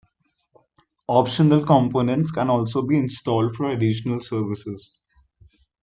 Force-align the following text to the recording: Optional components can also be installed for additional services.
Optional 1.09 1.63
components 1.63 2.31
can 2.31 2.49
also 2.49 2.81
be 2.81 2.97
installed 2.97 3.55
for 3.55 3.69
additional 3.69 4.19
services. 4.19 4.91